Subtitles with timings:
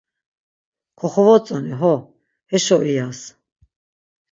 [0.99, 1.93] Koxovotzoni, ho
[2.51, 3.19] heşo iyas.